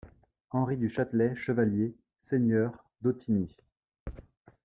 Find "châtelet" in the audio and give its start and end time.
0.89-1.35